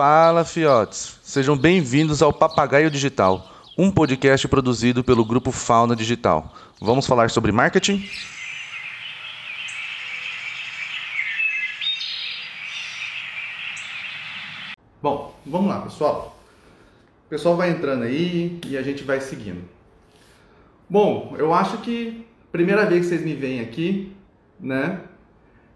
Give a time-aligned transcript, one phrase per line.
[0.00, 1.18] Fala, fiotes!
[1.22, 6.54] Sejam bem-vindos ao Papagaio Digital, um podcast produzido pelo grupo Fauna Digital.
[6.80, 8.02] Vamos falar sobre marketing?
[15.02, 16.34] Bom, vamos lá, pessoal.
[17.26, 19.68] O pessoal vai entrando aí e a gente vai seguindo.
[20.88, 24.16] Bom, eu acho que primeira vez que vocês me veem aqui,
[24.58, 25.02] né?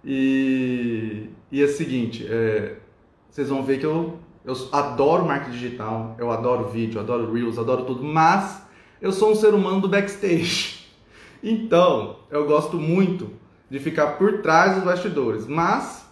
[0.03, 2.77] E, e é o seguinte, é,
[3.35, 7.83] vocês vão ver que eu, eu adoro marketing digital, eu adoro vídeo, adoro Reels, adoro
[7.85, 8.63] tudo, mas
[9.03, 10.85] eu sou um ser humano do backstage.
[11.47, 13.29] Então, eu gosto muito
[13.69, 16.09] de ficar por trás dos bastidores, mas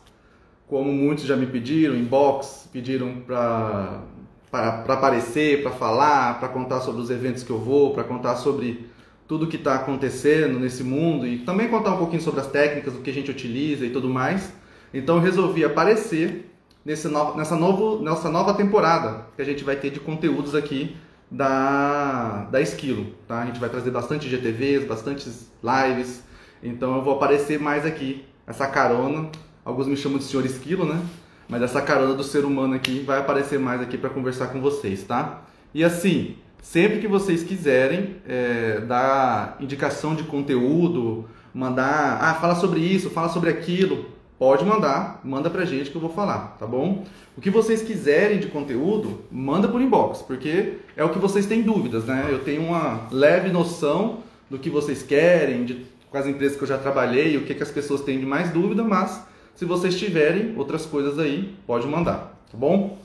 [0.67, 4.03] como muitos já me pediram, inbox, pediram para
[4.51, 8.91] para aparecer, para falar, para contar sobre os eventos que eu vou, para contar sobre
[9.27, 12.99] tudo que está acontecendo nesse mundo e também contar um pouquinho sobre as técnicas, o
[12.99, 14.53] que a gente utiliza e tudo mais.
[14.93, 16.52] Então eu resolvi aparecer
[16.85, 20.97] nesse nessa, novo, nessa nova temporada que a gente vai ter de conteúdos aqui
[21.31, 23.15] da, da Esquilo.
[23.27, 23.43] Tá?
[23.43, 25.31] A gente vai trazer bastante GTVs, bastante
[25.63, 26.23] lives.
[26.63, 29.31] Então eu vou aparecer mais aqui, essa carona.
[29.65, 31.01] Alguns me chamam de Senhor Esquilo, né?
[31.49, 35.05] Mas essa carona do ser humano aqui vai aparecer mais aqui para conversar com vocês,
[35.05, 35.43] tá?
[35.75, 42.81] E assim, sempre que vocês quiserem é, dar indicação de conteúdo, mandar, ah, fala sobre
[42.81, 44.07] isso, fala sobre aquilo,
[44.43, 47.05] pode mandar, manda pra gente que eu vou falar, tá bom?
[47.37, 51.63] O que vocês quiserem de conteúdo, manda por inbox, porque é o que vocês têm
[51.63, 52.27] dúvidas, né?
[52.29, 54.19] Eu tenho uma leve noção
[54.51, 57.71] do que vocês querem, de quais empresas que eu já trabalhei, o que, que as
[57.71, 62.59] pessoas têm de mais dúvida, mas se vocês tiverem outras coisas aí, pode mandar, tá
[62.59, 62.99] bom?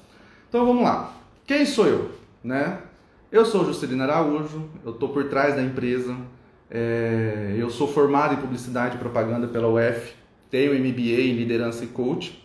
[0.50, 1.14] Então vamos lá.
[1.46, 2.10] Quem sou eu,
[2.44, 2.80] né?
[3.32, 6.18] Eu sou Juscelino Araújo, eu estou por trás da empresa,
[6.68, 10.17] é, eu sou formado em publicidade e propaganda pela UF,
[10.50, 12.44] tenho MBA em liderança e coach.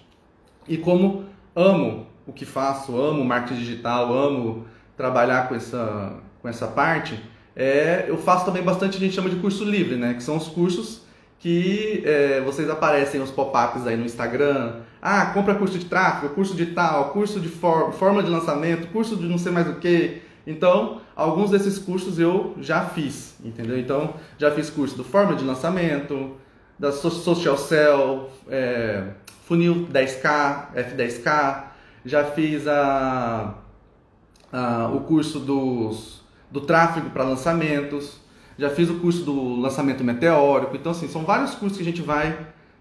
[0.68, 6.66] E como amo o que faço, amo marketing digital, amo trabalhar com essa, com essa
[6.66, 7.18] parte,
[7.54, 10.14] é, eu faço também bastante, a gente chama de curso livre, né?
[10.14, 11.02] Que são os cursos
[11.38, 14.76] que é, vocês aparecem os pop-ups aí no Instagram.
[15.00, 19.16] Ah, compra curso de tráfego, curso de tal, curso de for, fórmula de lançamento, curso
[19.16, 20.22] de não sei mais o que.
[20.46, 23.78] Então, alguns desses cursos eu já fiz, entendeu?
[23.78, 26.36] Então, já fiz curso do fórmula de lançamento,
[26.78, 29.04] da Social Cell, é,
[29.46, 31.64] Funil 10K, F10K,
[32.04, 33.54] já fiz a,
[34.52, 38.20] a, o curso dos, do tráfego para lançamentos,
[38.58, 40.76] já fiz o curso do lançamento meteórico.
[40.76, 42.36] Então, assim, são vários cursos que a gente vai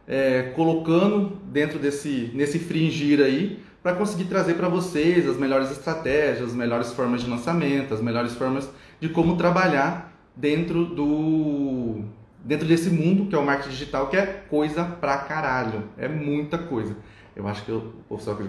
[0.08, 6.50] é, colocando dentro desse nesse fringir aí para conseguir trazer para vocês as melhores estratégias,
[6.50, 8.70] as melhores formas de lançamento, as melhores formas
[9.00, 12.04] de como trabalhar dentro do
[12.44, 15.84] dentro desse mundo que é o marketing digital, que é coisa pra caralho.
[15.98, 16.96] É muita coisa.
[17.36, 17.90] Eu acho que o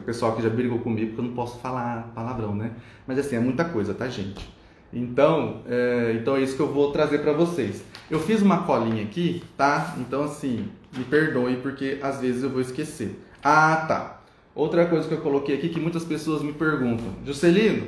[0.05, 2.73] pessoal que já brigou comigo, porque eu não posso falar palavrão, né?
[3.07, 4.53] Mas assim, é muita coisa, tá, gente?
[4.93, 7.83] Então, é, então é isso que eu vou trazer para vocês.
[8.11, 9.95] Eu fiz uma colinha aqui, tá?
[9.99, 13.19] Então, assim, me perdoe porque às vezes eu vou esquecer.
[13.43, 14.21] Ah, tá.
[14.55, 17.87] Outra coisa que eu coloquei aqui que muitas pessoas me perguntam: Juscelino,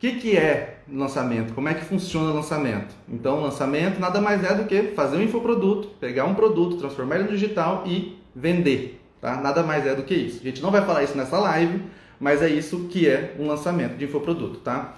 [0.00, 1.52] que, que é lançamento?
[1.52, 2.94] Como é que funciona o lançamento?
[3.06, 7.24] Então, lançamento nada mais é do que fazer um infoproduto, pegar um produto, transformar ele
[7.24, 8.98] no digital e vender.
[9.20, 9.36] Tá?
[9.36, 10.40] Nada mais é do que isso.
[10.40, 11.82] A gente não vai falar isso nessa live,
[12.18, 14.60] mas é isso que é um lançamento de infoproduto.
[14.60, 14.96] Tá?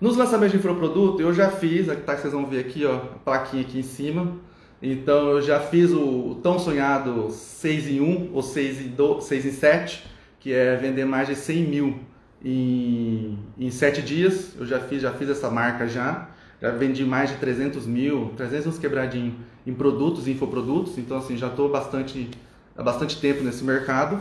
[0.00, 3.62] Nos lançamentos de infoproduto, eu já fiz, tá, vocês vão ver aqui, ó, a plaquinha
[3.62, 4.38] aqui em cima.
[4.82, 9.44] Então, eu já fiz o, tão sonhado 6 em 1 ou 6 em, 2, 6
[9.44, 10.06] em 7,
[10.38, 12.00] que é vender mais de 100 mil
[12.44, 14.54] em, sete dias.
[14.58, 16.28] Eu já fiz, já fiz essa marca já.
[16.60, 19.34] Já vendi mais de 300 mil, 300 uns quebradinhos
[19.66, 20.98] em produtos, infoprodutos.
[20.98, 22.30] Então, assim, já estou bastante,
[22.76, 24.20] há bastante tempo nesse mercado.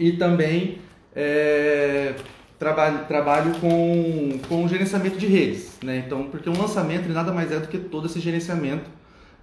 [0.00, 0.78] E também
[1.14, 2.14] é,
[2.58, 5.78] trabalho, trabalho com, com gerenciamento de redes.
[5.82, 6.02] Né?
[6.06, 8.90] Então, porque um lançamento nada mais é do que todo esse gerenciamento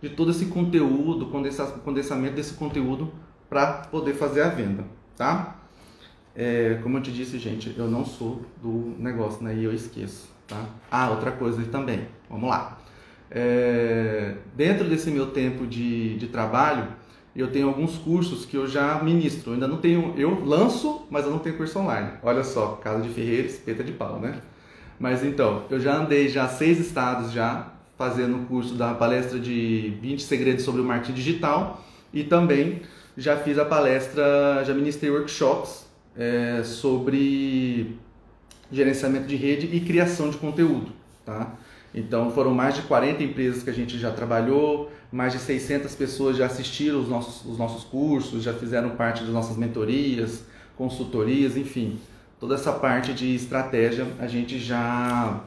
[0.01, 1.27] de todo esse conteúdo,
[1.83, 3.11] condensamento desse conteúdo
[3.49, 4.83] para poder fazer a venda.
[5.17, 5.55] Tá?
[6.35, 9.55] É, como eu te disse, gente, eu não sou do negócio, né?
[9.55, 10.65] E eu esqueço, tá?
[10.91, 12.77] Ah, outra coisa também, vamos lá.
[13.31, 16.87] É, dentro desse meu tempo de, de trabalho,
[17.35, 19.51] eu tenho alguns cursos que eu já ministro.
[19.51, 22.11] Eu ainda não tenho, eu lanço, mas eu não tenho curso online.
[22.21, 24.41] Olha só, Casa de Ferreira, espeta de pau, né?
[24.99, 29.97] Mas então, eu já andei já seis estados já fazendo o curso da palestra de
[30.01, 31.83] 20 segredos sobre o marketing digital
[32.13, 32.81] e também
[33.17, 35.84] já fiz a palestra, já ministrei workshops
[36.17, 37.97] é, sobre
[38.71, 40.91] gerenciamento de rede e criação de conteúdo.
[41.25, 41.53] Tá?
[41.93, 46.37] Então foram mais de 40 empresas que a gente já trabalhou, mais de 600 pessoas
[46.37, 50.43] já assistiram os nossos, os nossos cursos, já fizeram parte das nossas mentorias,
[50.77, 51.97] consultorias, enfim.
[52.39, 55.41] toda essa parte de estratégia a gente já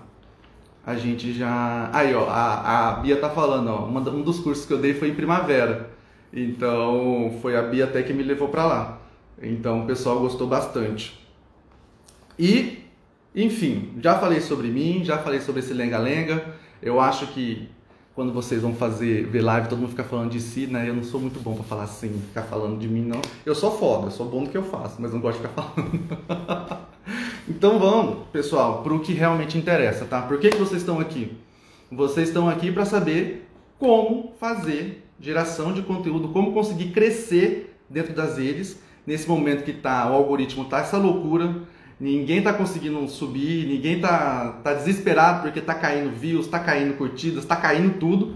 [0.87, 4.73] a gente já aí ó a, a Bia tá falando ó um dos cursos que
[4.73, 5.91] eu dei foi em primavera
[6.33, 8.98] então foi a Bia até que me levou para lá
[9.43, 11.19] então o pessoal gostou bastante
[12.39, 12.85] e
[13.35, 17.69] enfim já falei sobre mim já falei sobre esse lenga-lenga eu acho que
[18.19, 20.89] quando vocês vão fazer ver live, todo mundo fica falando de si, né?
[20.89, 23.23] Eu não sou muito bom para falar assim, ficar falando de mim, não.
[23.47, 25.63] Eu sou foda, eu sou bom no que eu faço, mas não gosto de ficar
[25.63, 26.87] falando.
[27.49, 30.21] então vamos, pessoal, para o que realmente interessa, tá?
[30.21, 31.39] Por que, que vocês estão aqui?
[31.93, 33.49] Vocês estão aqui para saber
[33.79, 40.09] como fazer geração de conteúdo, como conseguir crescer dentro das redes nesse momento que tá
[40.11, 41.63] o algoritmo tá essa loucura
[41.99, 47.45] ninguém tá conseguindo subir, ninguém tá, tá desesperado porque tá caindo views, tá caindo curtidas,
[47.45, 48.35] tá caindo tudo,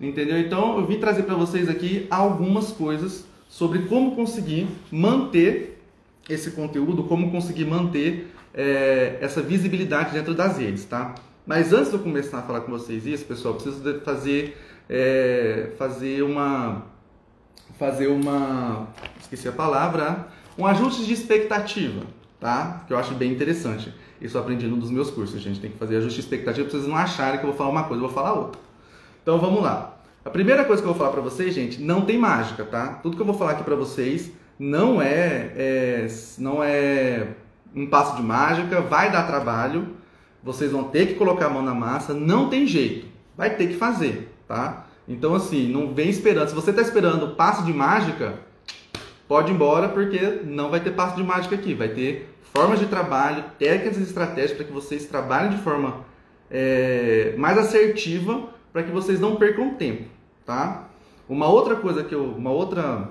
[0.00, 0.38] entendeu?
[0.38, 5.82] Então eu vim trazer para vocês aqui algumas coisas sobre como conseguir manter
[6.28, 11.14] esse conteúdo, como conseguir manter é, essa visibilidade dentro das redes, tá?
[11.44, 14.56] Mas antes de eu começar a falar com vocês isso, pessoal, preciso fazer
[14.88, 16.89] é, fazer uma
[17.78, 18.88] fazer uma
[19.20, 22.02] esqueci a palavra, um ajuste de expectativa
[22.40, 22.82] tá?
[22.86, 23.94] Que eu acho bem interessante.
[24.20, 26.78] Isso eu aprendi num dos meus cursos, gente tem que fazer ajuste de expectativa para
[26.78, 28.60] vocês não acharem que eu vou falar uma coisa, eu vou falar outra.
[29.22, 29.98] Então vamos lá.
[30.24, 32.98] A primeira coisa que eu vou falar para vocês, gente, não tem mágica, tá?
[33.02, 36.06] Tudo que eu vou falar aqui para vocês não é, é,
[36.38, 37.28] não é
[37.74, 39.96] um passo de mágica, vai dar trabalho,
[40.42, 43.06] vocês vão ter que colocar a mão na massa, não tem jeito,
[43.36, 44.86] vai ter que fazer, tá?
[45.10, 46.48] Então assim, não vem esperando.
[46.48, 48.34] Se você está esperando passo de mágica,
[49.26, 52.86] pode ir embora porque não vai ter passo de mágica aqui, vai ter formas de
[52.86, 56.06] trabalho, técnicas e estratégias para que vocês trabalhem de forma
[56.48, 60.04] é, mais assertiva para que vocês não percam tempo,
[60.46, 60.88] tá?
[61.28, 63.10] Uma outra coisa que eu, uma outra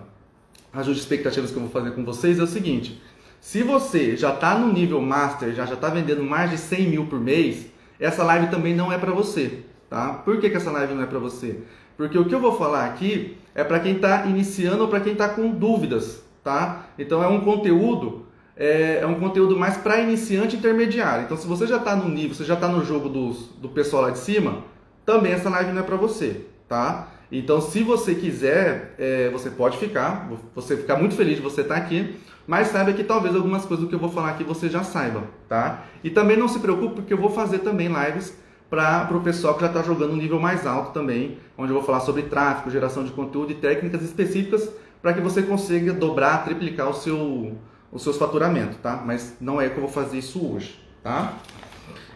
[0.71, 3.01] ajuste de expectativas que eu vou fazer com vocês é o seguinte:
[3.41, 7.19] se você já está no nível master, já está vendendo mais de 100 mil por
[7.19, 7.67] mês,
[7.99, 10.13] essa live também não é para você, tá?
[10.13, 11.59] Por que, que essa live não é para você?
[11.99, 15.11] Porque o que eu vou falar aqui é para quem está iniciando ou para quem
[15.11, 16.85] está com dúvidas, tá?
[16.97, 18.25] Então é um conteúdo
[18.55, 21.25] é, é um conteúdo mais para iniciante intermediário.
[21.25, 24.03] Então, se você já está no nível, você já está no jogo dos, do pessoal
[24.03, 24.63] lá de cima,
[25.05, 27.09] também essa live não é para você, tá?
[27.29, 31.75] Então, se você quiser, é, você pode ficar, você ficar muito feliz de você estar
[31.75, 32.15] tá aqui,
[32.47, 35.23] mas saiba que talvez algumas coisas do que eu vou falar aqui você já saiba,
[35.49, 35.83] tá?
[36.01, 38.33] E também não se preocupe, porque eu vou fazer também lives
[38.69, 41.83] para o pessoal que já está jogando um nível mais alto também, onde eu vou
[41.83, 44.69] falar sobre tráfego, geração de conteúdo e técnicas específicas
[45.01, 47.57] para que você consiga dobrar, triplicar o seu,
[47.91, 49.01] os seus faturamentos, tá?
[49.03, 51.37] Mas não é que eu vou fazer isso hoje, tá?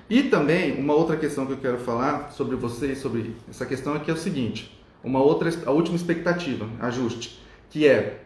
[0.10, 4.12] E também uma outra questão que eu quero falar sobre vocês, sobre essa questão aqui
[4.12, 8.24] é o seguinte, uma outra, a última expectativa, ajuste, que é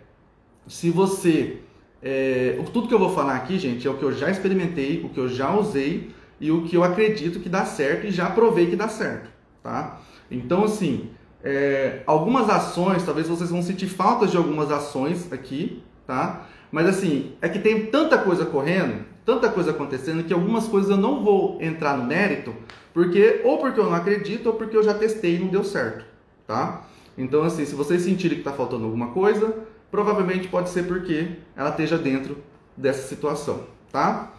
[0.67, 1.59] se você,
[2.01, 5.09] é, tudo que eu vou falar aqui, gente, é o que eu já experimentei, o
[5.09, 8.67] que eu já usei e o que eu acredito que dá certo e já provei
[8.67, 9.29] que dá certo,
[9.63, 9.99] tá?
[10.29, 11.09] Então assim,
[11.43, 16.47] é, algumas ações, talvez vocês vão sentir falta de algumas ações aqui, tá?
[16.71, 20.97] Mas assim, é que tem tanta coisa correndo, tanta coisa acontecendo, que algumas coisas eu
[20.97, 22.53] não vou entrar no mérito,
[22.93, 26.05] porque ou porque eu não acredito, ou porque eu já testei e não deu certo,
[26.45, 26.85] tá?
[27.17, 29.55] Então assim, se vocês sentirem que está faltando alguma coisa,
[29.89, 32.37] provavelmente pode ser porque ela esteja dentro
[32.75, 34.33] dessa situação, tá?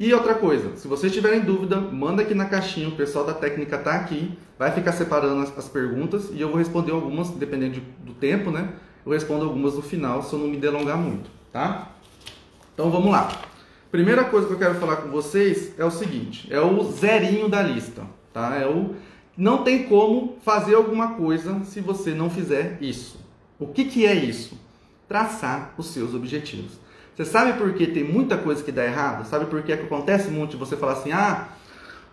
[0.00, 3.76] E outra coisa, se vocês tiverem dúvida, manda aqui na caixinha, o pessoal da técnica
[3.76, 7.80] está aqui, vai ficar separando as, as, perguntas e eu vou responder algumas, dependendo de,
[7.80, 8.72] do tempo, né?
[9.04, 11.92] Eu respondo algumas no final, se eu não me delongar muito tá?
[12.72, 13.30] Então vamos lá.
[13.90, 17.62] Primeira coisa que eu quero falar com vocês é o seguinte, é o zerinho da
[17.62, 18.56] lista, tá?
[18.56, 18.94] É o
[19.36, 23.18] não tem como fazer alguma coisa se você não fizer isso.
[23.58, 24.58] O que, que é isso?
[25.08, 26.78] Traçar os seus objetivos.
[27.20, 29.26] Você sabe por que tem muita coisa que dá errado?
[29.26, 31.48] Sabe por que, é que acontece muito de você falar assim, ah,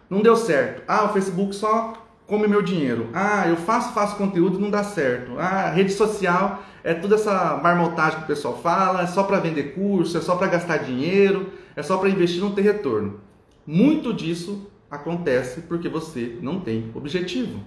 [0.09, 0.83] não deu certo.
[0.85, 1.93] Ah, o Facebook só
[2.25, 3.09] come meu dinheiro.
[3.13, 5.39] Ah, eu faço, faço conteúdo e não dá certo.
[5.39, 9.75] Ah, rede social é toda essa marmotagem que o pessoal fala, é só para vender
[9.75, 13.21] curso, é só para gastar dinheiro, é só para investir não ter retorno.
[13.65, 17.61] Muito disso acontece porque você não tem objetivo,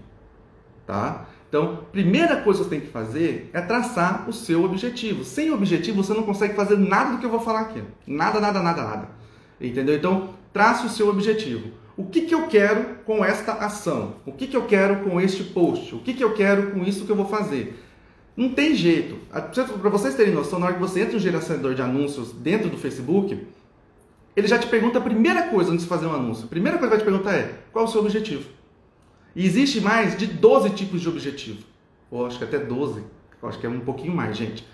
[0.86, 1.24] tá?
[1.50, 5.24] Então, primeira coisa que você tem que fazer é traçar o seu objetivo.
[5.24, 7.82] Sem objetivo, você não consegue fazer nada do que eu vou falar aqui.
[8.06, 9.08] Nada, nada, nada, nada.
[9.60, 9.96] Entendeu?
[9.96, 11.72] Então, trace o seu objetivo.
[11.96, 14.14] O que, que eu quero com esta ação?
[14.24, 15.92] O que, que eu quero com este post?
[15.96, 17.76] O que, que eu quero com isso que eu vou fazer?
[18.36, 19.16] Não tem jeito.
[19.28, 22.78] Para vocês terem noção, na hora que você entra no gerenciador de anúncios dentro do
[22.78, 23.44] Facebook,
[24.36, 26.44] ele já te pergunta a primeira coisa antes de fazer um anúncio.
[26.44, 28.59] A primeira coisa que vai te perguntar é: qual é o seu objetivo?
[29.40, 31.62] E existe mais de 12 tipos de objetivo.
[32.10, 33.02] Ou acho que até 12.
[33.42, 34.66] Eu acho que é um pouquinho mais, gente.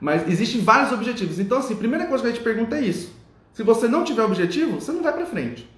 [0.00, 1.40] Mas existem vários objetivos.
[1.40, 3.12] Então, assim, a primeira coisa que a gente pergunta é isso.
[3.52, 5.68] Se você não tiver objetivo, você não vai para frente.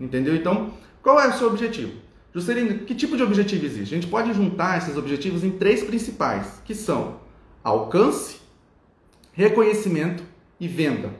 [0.00, 0.34] Entendeu?
[0.34, 1.92] Então, qual é o seu objetivo?
[2.34, 3.94] Juscelino, que tipo de objetivo existe?
[3.94, 7.16] A gente pode juntar esses objetivos em três principais, que são
[7.62, 8.38] alcance,
[9.30, 10.22] reconhecimento
[10.58, 11.10] e venda.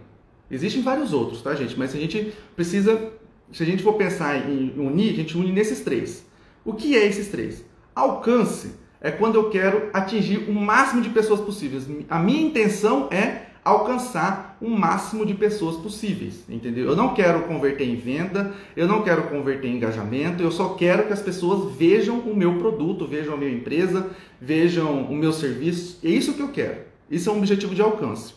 [0.51, 1.79] Existem vários outros, tá, gente?
[1.79, 3.13] Mas a gente precisa,
[3.53, 6.30] se a gente for pensar em unir, a gente une nesses três.
[6.65, 7.65] O que é esses três?
[7.95, 11.87] Alcance é quando eu quero atingir o máximo de pessoas possíveis.
[12.09, 16.87] A minha intenção é alcançar o máximo de pessoas possíveis, entendeu?
[16.87, 21.07] Eu não quero converter em venda, eu não quero converter em engajamento, eu só quero
[21.07, 25.99] que as pessoas vejam o meu produto, vejam a minha empresa, vejam o meu serviço.
[26.03, 26.81] É isso que eu quero.
[27.11, 28.35] Isso é um objetivo de alcance.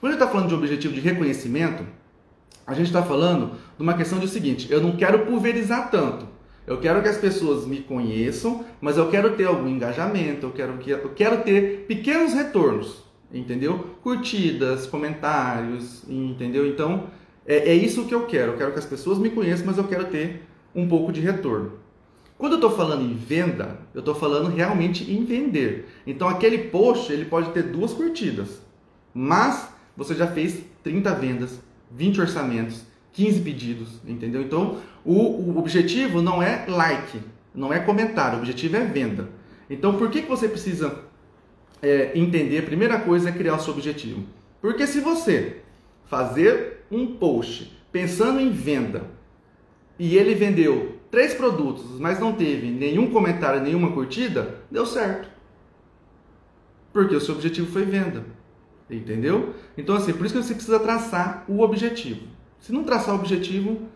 [0.00, 1.84] Quando a gente está falando de objetivo de reconhecimento,
[2.66, 6.33] a gente está falando de uma questão de o seguinte: eu não quero pulverizar tanto.
[6.66, 10.78] Eu quero que as pessoas me conheçam, mas eu quero ter algum engajamento, eu quero,
[10.86, 13.04] eu quero ter pequenos retornos
[13.38, 13.96] entendeu?
[14.02, 16.66] Curtidas, comentários, entendeu?
[16.66, 17.08] Então,
[17.46, 18.52] é, é isso que eu quero.
[18.52, 20.42] Eu quero que as pessoas me conheçam, mas eu quero ter
[20.74, 21.72] um pouco de retorno.
[22.38, 25.88] Quando eu estou falando em venda, eu estou falando realmente em vender.
[26.06, 28.60] Então, aquele post, ele pode ter duas curtidas,
[29.12, 32.82] mas você já fez 30 vendas, 20 orçamentos,
[33.14, 34.42] 15 pedidos, entendeu?
[34.42, 37.18] Então, o, o objetivo não é like,
[37.54, 39.28] não é comentário, o objetivo é venda.
[39.70, 41.02] Então, por que, que você precisa
[41.84, 44.24] é, entender, a primeira coisa é criar o seu objetivo.
[44.60, 45.60] Porque se você
[46.06, 49.04] fazer um post pensando em venda
[49.98, 55.28] e ele vendeu três produtos, mas não teve nenhum comentário, nenhuma curtida, deu certo.
[56.92, 58.24] Porque o seu objetivo foi venda.
[58.90, 59.54] Entendeu?
[59.76, 62.26] Então, assim, por isso que você precisa traçar o objetivo.
[62.64, 63.90] Se não traçar objetivo,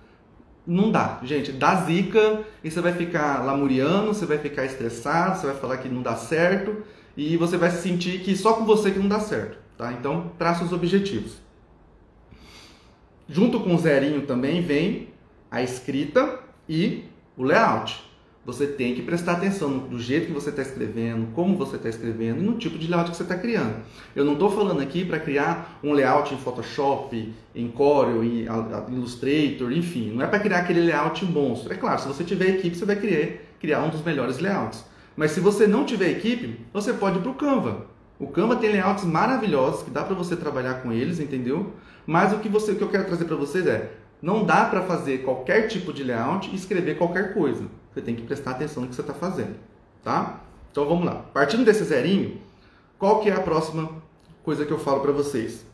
[0.67, 1.21] não dá.
[1.23, 5.79] Gente, dá zica e você vai ficar lamuriano, você vai ficar estressado, você vai falar
[5.79, 6.85] que não dá certo
[7.17, 9.91] e você vai se sentir que só com você que não dá certo, tá?
[9.95, 11.39] Então, traça os objetivos.
[13.27, 15.09] Junto com o zerinho também vem
[15.51, 17.05] a escrita e
[17.39, 18.05] o layout.
[18.45, 22.41] Você tem que prestar atenção no, jeito que você está escrevendo, como você está escrevendo
[22.41, 23.77] e no tipo de layout que você está criando.
[24.17, 28.47] Eu não estou falando aqui para criar um layout em Photoshop, em Corel, em
[28.91, 30.13] Illustrator, enfim.
[30.13, 31.73] Não é para criar aquele layout monstro.
[31.73, 33.29] É claro, se você tiver equipe, você vai criar,
[33.61, 34.83] criar um dos melhores layouts.
[35.15, 37.87] Mas se você não tiver equipe, você pode ir para o Canva.
[38.19, 41.73] O Canva tem layouts maravilhosos que dá para você trabalhar com eles, entendeu?
[42.07, 43.91] Mas o que, você, o que eu quero trazer para vocês é,
[44.21, 47.65] não dá para fazer qualquer tipo de layout e escrever qualquer coisa.
[47.99, 49.57] Você tem que prestar atenção no que você está fazendo,
[50.05, 50.45] tá?
[50.71, 51.17] Então vamos lá.
[51.35, 52.41] Partindo desse zerinho,
[52.97, 53.91] qual que é a próxima
[54.45, 55.67] coisa que eu falo para vocês?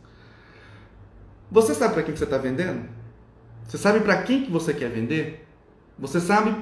[1.51, 2.89] Você sabe para quem que você está vendendo?
[3.67, 5.47] Você sabe para quem que você quer vender?
[5.99, 6.55] Você sabe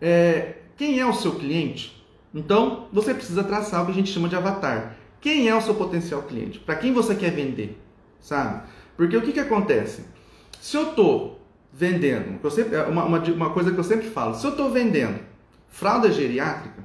[0.00, 2.02] é, quem é o seu cliente?
[2.34, 4.96] Então, você precisa traçar o que a gente chama de avatar.
[5.20, 6.58] Quem é o seu potencial cliente?
[6.60, 7.78] Para quem você quer vender?
[8.20, 8.62] Sabe?
[8.96, 10.02] Porque o que, que acontece?
[10.62, 11.39] Se eu estou
[11.72, 14.70] vendendo, eu sempre, é uma, uma, uma coisa que eu sempre falo, se eu estou
[14.70, 15.20] vendendo
[15.68, 16.82] fralda geriátrica,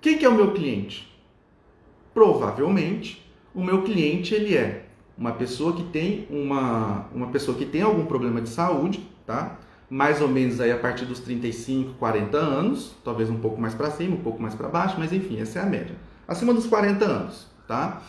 [0.00, 1.08] quem que é o meu cliente?
[2.12, 3.24] Provavelmente,
[3.54, 4.86] o meu cliente ele é
[5.16, 9.58] uma pessoa que tem uma, uma pessoa que tem algum problema de saúde, tá?
[9.92, 13.90] mais ou menos aí a partir dos 35, 40 anos, talvez um pouco mais para
[13.90, 15.94] cima, um pouco mais para baixo, mas enfim, essa é a média.
[16.26, 18.00] Acima dos 40 anos, tá?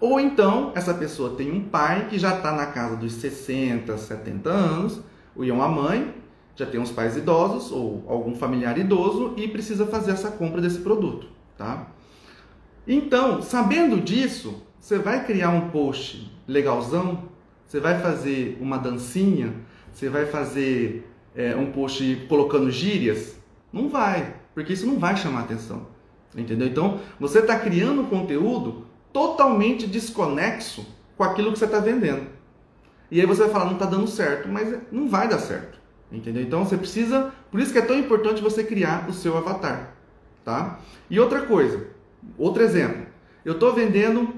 [0.00, 4.50] Ou então, essa pessoa tem um pai que já está na casa dos 60, 70
[4.50, 5.00] anos,
[5.34, 6.14] ou uma mãe,
[6.54, 10.78] já tem uns pais idosos, ou algum familiar idoso, e precisa fazer essa compra desse
[10.78, 11.88] produto, tá?
[12.86, 17.24] Então, sabendo disso, você vai criar um post legalzão,
[17.66, 19.54] você vai fazer uma dancinha,
[19.92, 23.36] você vai fazer é, um post colocando gírias?
[23.72, 25.86] Não vai, porque isso não vai chamar atenção.
[26.36, 26.68] Entendeu?
[26.68, 28.86] Então, você está criando conteúdo
[29.16, 32.26] totalmente desconexo com aquilo que você está vendendo.
[33.10, 35.78] E aí você vai falar, não está dando certo, mas não vai dar certo.
[36.12, 36.42] Entendeu?
[36.42, 39.94] Então você precisa, por isso que é tão importante você criar o seu avatar,
[40.44, 40.80] tá?
[41.08, 41.86] E outra coisa,
[42.36, 43.06] outro exemplo.
[43.42, 44.34] Eu estou vendendo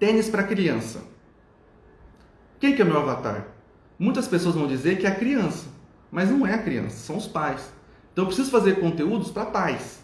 [0.00, 1.04] tênis para criança.
[2.58, 3.46] Quem que é o meu avatar?
[3.96, 5.68] Muitas pessoas vão dizer que é a criança.
[6.10, 7.72] Mas não é a criança, são os pais.
[8.12, 10.01] Então eu preciso fazer conteúdos para pais,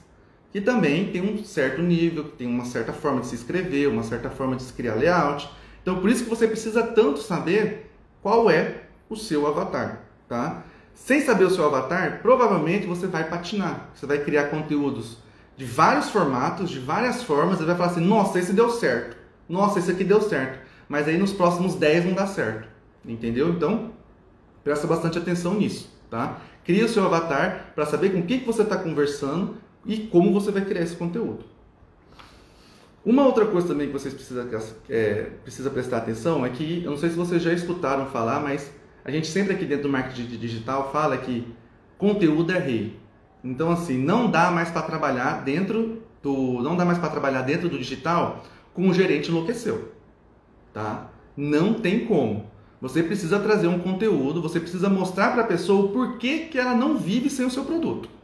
[0.52, 4.30] que também tem um certo nível, tem uma certa forma de se escrever, uma certa
[4.30, 5.48] forma de se criar layout.
[5.82, 7.90] Então por isso que você precisa tanto saber
[8.22, 10.64] qual é o seu avatar, tá?
[10.94, 13.90] Sem saber o seu avatar, provavelmente você vai patinar.
[13.94, 15.18] Você vai criar conteúdos
[15.56, 19.16] de vários formatos, de várias formas, e vai falar assim: "Nossa, esse deu certo.
[19.48, 20.58] Nossa, esse aqui deu certo".
[20.88, 22.68] Mas aí nos próximos 10 não dá certo.
[23.04, 23.50] Entendeu?
[23.50, 23.92] Então,
[24.64, 26.38] presta bastante atenção nisso tá?
[26.64, 29.56] Cria o seu avatar para saber com quem que você está conversando
[29.88, 31.44] e como você vai criar esse conteúdo.
[33.04, 34.46] Uma outra coisa também que vocês precisam,
[34.90, 38.70] é, precisa prestar atenção é que, eu não sei se vocês já escutaram falar, mas
[39.02, 41.46] a gente sempre aqui dentro do marketing digital fala que
[41.96, 43.00] conteúdo é rei.
[43.42, 47.70] Então assim, não dá mais para trabalhar dentro do, não dá mais para trabalhar dentro
[47.70, 49.92] do digital com o gerente enlouqueceu,
[50.74, 51.10] tá?
[51.34, 52.46] Não tem como.
[52.80, 56.74] Você precisa trazer um conteúdo, você precisa mostrar para a pessoa o porquê que ela
[56.74, 58.17] não vive sem o seu produto.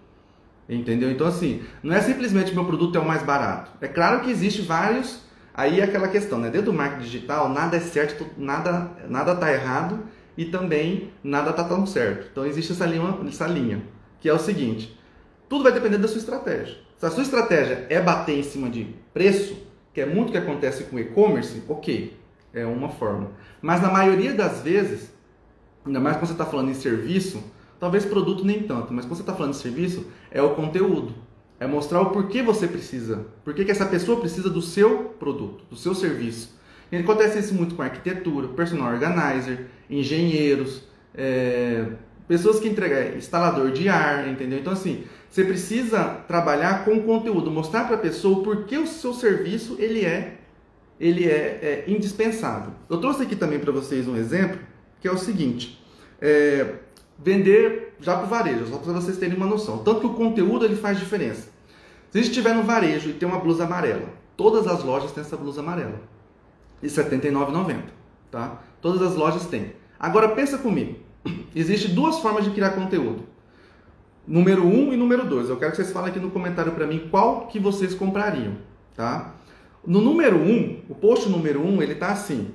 [0.68, 1.10] Entendeu?
[1.10, 3.70] Então, assim, não é simplesmente meu produto é o mais barato.
[3.80, 5.20] É claro que existe vários.
[5.52, 6.50] Aí é aquela questão, né?
[6.50, 10.00] Dentro do marketing digital, nada é certo, nada nada tá errado
[10.36, 12.28] e também nada tá tão certo.
[12.32, 13.82] Então existe essa linha, essa linha,
[14.20, 14.98] que é o seguinte:
[15.48, 16.76] tudo vai depender da sua estratégia.
[16.96, 19.56] Se a sua estratégia é bater em cima de preço,
[19.92, 22.16] que é muito que acontece com e-commerce, ok,
[22.52, 23.30] é uma forma.
[23.60, 25.12] Mas na maioria das vezes,
[25.84, 27.42] ainda mais quando você está falando em serviço,
[27.78, 31.14] talvez produto nem tanto, mas quando você está falando de serviço, é o conteúdo.
[31.58, 35.76] É mostrar o porquê você precisa, por que essa pessoa precisa do seu produto, do
[35.76, 36.58] seu serviço.
[36.90, 40.82] E acontece isso muito com arquitetura, personal organizer, engenheiros,
[41.14, 41.86] é,
[42.26, 44.58] pessoas que entregam é, instalador de ar, entendeu?
[44.58, 49.14] Então assim, você precisa trabalhar com conteúdo, mostrar para a pessoa o porquê o seu
[49.14, 50.38] serviço ele é
[50.98, 52.72] ele é, é indispensável.
[52.88, 54.58] Eu trouxe aqui também para vocês um exemplo
[55.00, 55.82] que é o seguinte:
[56.20, 56.74] é,
[57.18, 59.78] vender já para o varejo, só para vocês terem uma noção.
[59.78, 61.48] Tanto que o conteúdo ele faz diferença.
[62.10, 65.60] Se estiver no varejo e tem uma blusa amarela, todas as lojas têm essa blusa
[65.60, 66.00] amarela.
[66.82, 67.76] E R$ 79,90,
[68.30, 68.62] tá?
[68.80, 69.72] Todas as lojas têm.
[69.98, 70.96] Agora pensa comigo.
[71.54, 73.24] Existem duas formas de criar conteúdo.
[74.26, 75.48] Número 1 um e número 2.
[75.50, 78.56] Eu quero que vocês falem aqui no comentário para mim qual que vocês comprariam,
[78.94, 79.34] tá?
[79.86, 82.54] No número 1, um, o post número 1, um, ele tá assim: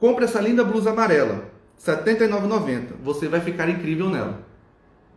[0.00, 1.44] Compre essa linda blusa amarela,
[1.84, 2.94] R$ 79,90.
[3.02, 4.46] Você vai ficar incrível nela.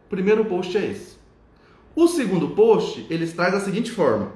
[0.10, 1.18] Primeiro post é esse.
[1.96, 4.32] O segundo post, eles traz da seguinte forma: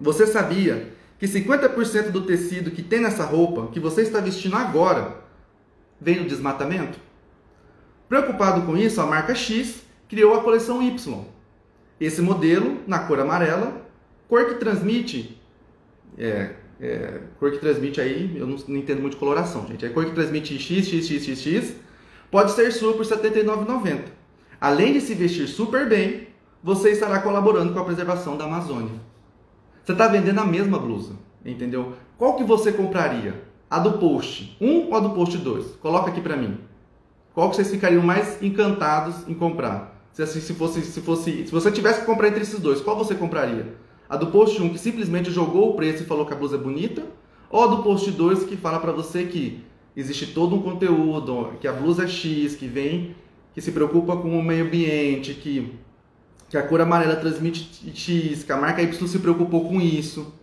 [0.00, 5.22] Você sabia que 50% do tecido que tem nessa roupa que você está vestindo agora
[6.00, 6.98] vem do desmatamento?
[8.08, 11.24] Preocupado com isso, a marca X criou a coleção Y.
[12.00, 13.82] Esse modelo, na cor amarela,
[14.28, 15.40] cor que transmite
[16.18, 19.84] é, é, cor que transmite aí, eu não, não, entendo muito de coloração, gente.
[19.84, 21.76] É cor que transmite X, X, X, X, X,
[22.30, 24.00] pode ser sua por R$ 79,90.
[24.60, 26.28] Além de se vestir super bem,
[26.62, 28.98] você estará colaborando com a preservação da Amazônia.
[29.84, 31.12] Você está vendendo a mesma blusa,
[31.44, 31.92] entendeu?
[32.16, 33.42] Qual que você compraria?
[33.70, 35.76] A do post 1 ou a do post 2?
[35.76, 36.58] Coloca aqui para mim.
[37.34, 40.08] Qual que vocês ficariam mais encantados em comprar?
[40.12, 42.96] Se, assim, se, fosse, se, fosse, se você tivesse que comprar entre esses dois, qual
[42.96, 43.74] você compraria?
[44.08, 46.58] A do post 1 que simplesmente jogou o preço e falou que a blusa é
[46.58, 47.06] bonita,
[47.50, 49.64] ou a do post 2 que fala para você que
[49.96, 53.14] existe todo um conteúdo, que a blusa é X, que vem,
[53.54, 55.72] que se preocupa com o meio ambiente, que,
[56.48, 60.34] que a cor amarela transmite X, que a marca Y se preocupou com isso,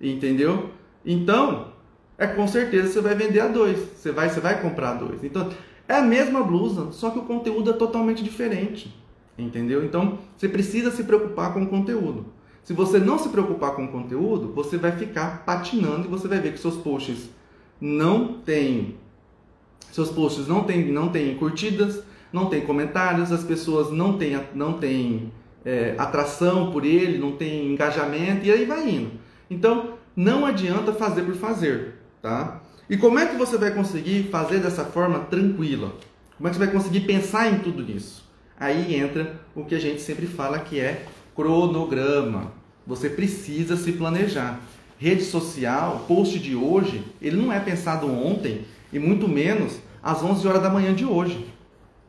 [0.00, 0.70] entendeu?
[1.04, 1.72] Então,
[2.16, 5.24] é com certeza você vai vender a dois, você vai, você vai comprar a dois.
[5.24, 5.50] Então,
[5.88, 8.94] é a mesma blusa, só que o conteúdo é totalmente diferente,
[9.36, 9.84] entendeu?
[9.84, 12.26] Então, você precisa se preocupar com o conteúdo.
[12.62, 16.38] Se você não se preocupar com o conteúdo, você vai ficar patinando e você vai
[16.38, 17.30] ver que seus posts
[17.80, 18.96] não têm
[19.90, 24.74] seus posts não têm não têm curtidas, não tem comentários, as pessoas não têm não
[24.74, 25.32] têm
[25.64, 29.12] é, atração por ele, não tem engajamento e aí vai indo.
[29.50, 32.60] Então não adianta fazer por fazer, tá?
[32.88, 35.94] E como é que você vai conseguir fazer dessa forma tranquila?
[36.36, 38.28] Como é que você vai conseguir pensar em tudo isso?
[38.58, 41.06] Aí entra o que a gente sempre fala que é
[41.40, 42.52] cronograma.
[42.86, 44.60] Você precisa se planejar.
[44.98, 50.46] Rede social, post de hoje, ele não é pensado ontem e muito menos às 11
[50.46, 51.46] horas da manhã de hoje.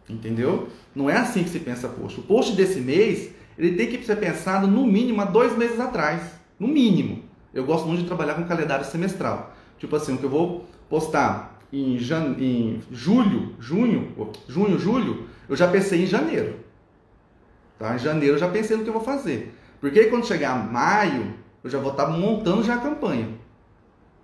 [0.09, 0.67] Entendeu?
[0.93, 2.19] Não é assim que se pensa post.
[2.19, 6.21] O post desse mês, ele tem que ser pensado no mínimo há dois meses atrás.
[6.59, 7.23] No mínimo.
[7.53, 9.55] Eu gosto muito de trabalhar com calendário semestral.
[9.79, 12.35] Tipo assim, o que eu vou postar em, jan...
[12.37, 14.09] em julho, junho,
[14.49, 16.55] junho, julho, eu já pensei em janeiro.
[17.81, 17.95] Tá?
[17.95, 19.55] Em janeiro eu já pensei no que eu vou fazer.
[19.79, 23.27] Porque quando chegar maio, eu já vou estar montando já a campanha.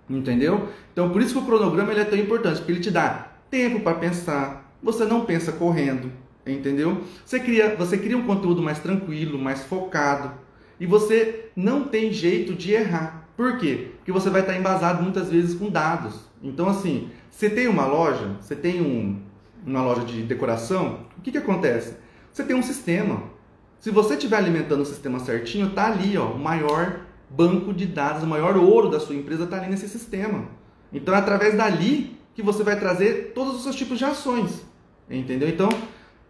[0.08, 0.68] Entendeu?
[0.92, 3.80] Então por isso que o cronograma ele é tão importante, porque ele te dá tempo
[3.80, 4.72] para pensar.
[4.80, 6.12] Você não pensa correndo,
[6.46, 7.02] entendeu?
[7.26, 10.30] Você cria, você cria um conteúdo mais tranquilo, mais focado.
[10.78, 13.28] E você não tem jeito de errar.
[13.36, 13.88] Por quê?
[13.96, 16.14] Porque você vai estar embasado muitas vezes com dados.
[16.40, 19.20] Então, assim, você tem uma loja, você tem um,
[19.66, 21.96] uma loja de decoração, o que, que acontece?
[22.32, 23.36] Você tem um sistema.
[23.78, 28.22] Se você estiver alimentando o sistema certinho, tá ali, ó, o maior banco de dados,
[28.22, 30.46] o maior ouro da sua empresa está ali nesse sistema.
[30.92, 34.64] Então é através dali que você vai trazer todos os seus tipos de ações.
[35.08, 35.48] Entendeu?
[35.48, 35.68] Então,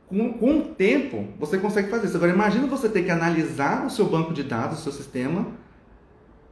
[0.06, 2.16] com, com o tempo, você consegue fazer isso.
[2.16, 5.46] Agora, imagina você ter que analisar o seu banco de dados, o seu sistema,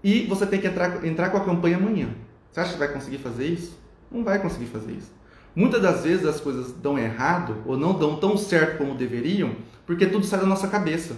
[0.03, 2.09] e você tem que entrar, entrar com a campanha amanhã.
[2.51, 3.79] Você acha que vai conseguir fazer isso?
[4.11, 5.13] Não vai conseguir fazer isso.
[5.57, 9.53] Muitas das vezes as coisas dão errado ou não dão tão certo como deveriam,
[9.87, 11.17] porque tudo sai da nossa cabeça.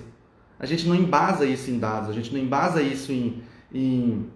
[0.61, 3.43] A gente não embasa isso em dados, a gente não embasa isso em,
[3.75, 4.29] em,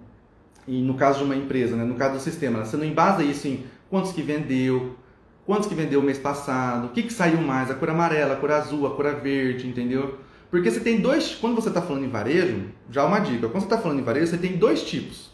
[0.66, 1.84] em no caso de uma empresa, né?
[1.84, 2.64] no caso do sistema, né?
[2.64, 4.96] você não embasa isso em quantos que vendeu,
[5.46, 8.36] quantos que vendeu o mês passado, o que, que saiu mais, a cor amarela, a
[8.36, 10.18] cor azul, a cor verde, entendeu?
[10.50, 13.66] Porque você tem dois, quando você está falando em varejo, já uma dica, quando você
[13.66, 15.30] está falando em varejo, você tem dois tipos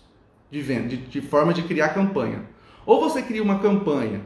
[0.51, 2.43] de, venda, de, de forma de criar campanha.
[2.85, 4.21] Ou você cria uma campanha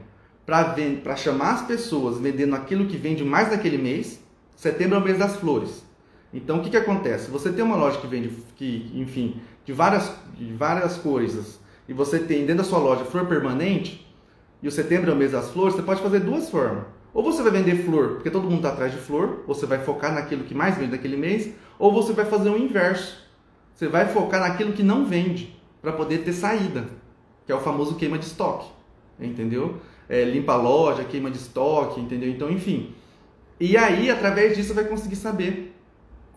[0.44, 4.20] para chamar as pessoas vendendo aquilo que vende mais naquele mês,
[4.56, 5.84] setembro é o mês das flores.
[6.32, 7.30] Então o que, que acontece?
[7.30, 12.18] Você tem uma loja que vende, que, enfim, de várias, de várias coisas, e você
[12.18, 14.06] tem dentro da sua loja flor permanente,
[14.62, 16.84] e o setembro é o mês das flores, você pode fazer duas formas.
[17.12, 20.14] Ou você vai vender flor, porque todo mundo está atrás de flor, você vai focar
[20.14, 23.20] naquilo que mais vende naquele mês, ou você vai fazer o inverso.
[23.74, 26.86] Você vai focar naquilo que não vende, para poder ter saída,
[27.44, 28.70] que é o famoso queima de estoque,
[29.20, 29.80] entendeu?
[30.12, 32.28] É, limpa a loja, queima de estoque, entendeu?
[32.28, 32.94] Então, enfim.
[33.58, 35.74] E aí, através disso, vai conseguir saber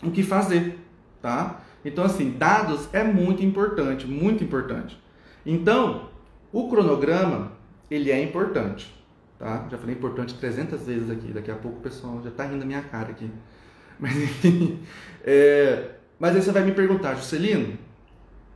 [0.01, 0.79] o que fazer,
[1.21, 1.61] tá?
[1.83, 4.97] Então, assim, dados é muito importante, muito importante.
[5.45, 6.07] Então,
[6.53, 7.51] o cronograma,
[7.91, 8.95] ele é importante,
[9.37, 9.67] tá?
[9.69, 12.65] Já falei importante 300 vezes aqui, daqui a pouco o pessoal já tá rindo da
[12.65, 13.29] minha cara aqui.
[13.99, 14.79] Mas, enfim,
[15.23, 15.91] é...
[16.19, 17.77] mas aí você vai me perguntar, Juscelino,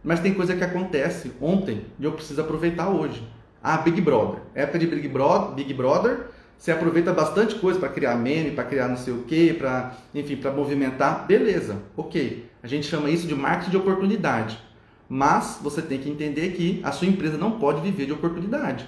[0.03, 3.25] mas tem coisa que acontece ontem e eu preciso aproveitar hoje.
[3.61, 4.41] Ah, Big Brother.
[4.55, 6.27] Época de Big Brother, Big Brother
[6.59, 10.35] você aproveita bastante coisa para criar meme, para criar não sei o que, para enfim,
[10.35, 12.49] para movimentar, beleza, ok.
[12.61, 14.59] A gente chama isso de marketing de oportunidade.
[15.07, 18.85] Mas você tem que entender que a sua empresa não pode viver de oportunidade.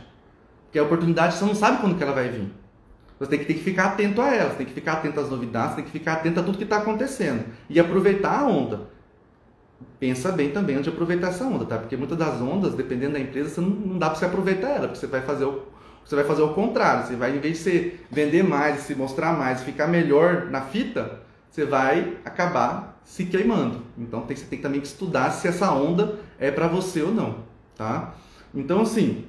[0.66, 2.52] Porque a oportunidade você não sabe quando que ela vai vir.
[3.18, 5.30] Você tem que, tem que ficar atento a ela, você tem que ficar atento às
[5.30, 7.46] novidades, tem que ficar atento a tudo que está acontecendo.
[7.70, 8.90] E aproveitar a onda.
[10.02, 11.78] Pensa bem também onde aproveitar essa onda, tá?
[11.78, 14.88] Porque muitas das ondas, dependendo da empresa, você não, não dá para você aproveitar ela,
[14.88, 15.62] porque você vai fazer o,
[16.04, 17.06] você vai fazer o contrário.
[17.06, 21.22] Você vai, em vez de você vender mais, se mostrar mais, ficar melhor na fita,
[21.52, 23.84] você vai acabar se queimando.
[23.96, 27.36] Então tem, você tem também que estudar se essa onda é para você ou não,
[27.78, 28.16] tá?
[28.56, 29.26] Então assim,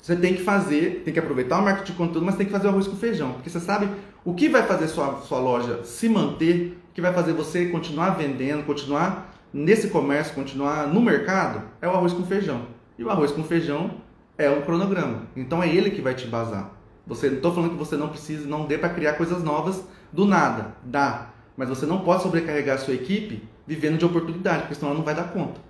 [0.00, 2.68] você tem que fazer, tem que aproveitar o marketing de conteúdo, mas tem que fazer
[2.68, 3.88] o arroz com feijão, porque você sabe
[4.24, 8.10] o que vai fazer sua, sua loja se manter, o que vai fazer você continuar
[8.10, 12.66] vendendo, continuar nesse comércio, continuar no mercado, é o arroz com feijão.
[12.98, 13.92] E o arroz com feijão
[14.36, 15.22] é um cronograma.
[15.36, 16.76] Então é ele que vai te basar.
[17.06, 20.24] Você não estou falando que você não precisa, não dê para criar coisas novas do
[20.24, 21.30] nada, dá.
[21.56, 25.04] Mas você não pode sobrecarregar a sua equipe vivendo de oportunidade, porque senão ela não
[25.04, 25.60] vai dar conta.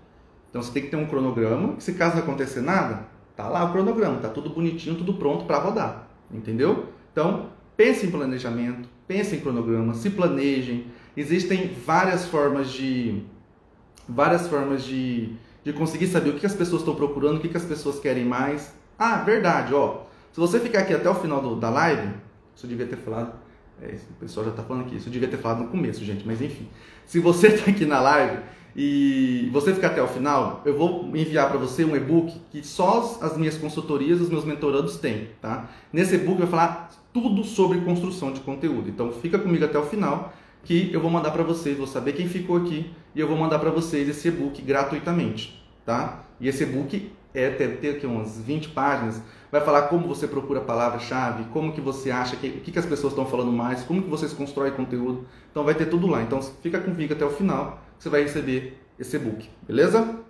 [0.49, 3.73] Então você tem que ter um cronograma, se caso não acontecer nada, tá lá o
[3.73, 6.87] cronograma, tá tudo bonitinho, tudo pronto para rodar, entendeu?
[7.13, 10.87] Então pense em planejamento, pense em cronograma, se planejem.
[11.17, 13.23] Existem várias formas de
[14.11, 17.65] várias formas de de conseguir saber o que as pessoas estão procurando, o que as
[17.65, 18.75] pessoas querem mais.
[18.99, 20.03] Ah, verdade, ó.
[20.33, 22.09] Se você ficar aqui até o final do, da live,
[22.55, 23.35] isso eu devia ter falado.
[23.83, 26.27] É, o pessoal já está falando aqui, isso eu devia ter falado no começo, gente,
[26.27, 26.69] mas enfim.
[27.07, 28.39] Se você está aqui na live
[28.77, 33.19] e você ficar até o final, eu vou enviar para você um e-book que só
[33.21, 35.69] as minhas consultorias, os meus mentorados têm, tá?
[35.93, 38.89] Nesse e-book vai falar tudo sobre construção de conteúdo.
[38.89, 40.33] Então fica comigo até o final
[40.65, 43.59] que eu vou mandar para vocês, vou saber quem ficou aqui e eu vou mandar
[43.59, 46.25] para vocês esse e-book gratuitamente, tá?
[46.41, 50.61] E esse e-book é deve ter aqui umas 20 páginas, vai falar como você procura
[50.61, 53.83] a palavra-chave, como que você acha que o que, que as pessoas estão falando mais,
[53.83, 55.27] como que vocês constroem conteúdo.
[55.51, 56.23] Então vai ter tudo lá.
[56.23, 60.21] Então fica comigo até o final, você vai receber esse e-book, beleza?